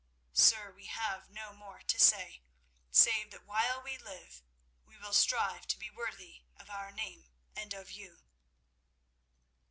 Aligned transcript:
Sir, 0.33 0.71
we 0.75 0.87
have 0.87 1.29
no 1.29 1.53
more 1.53 1.83
to 1.83 1.99
say, 1.99 2.41
save 2.89 3.29
that 3.29 3.45
while 3.45 3.83
we 3.83 3.99
live 3.99 4.41
we 4.83 4.97
will 4.97 5.13
strive 5.13 5.67
to 5.67 5.77
be 5.77 5.91
worthy 5.91 6.41
of 6.55 6.71
our 6.71 6.91
name 6.91 7.29
and 7.55 7.71
of 7.75 7.91
you." 7.91 8.23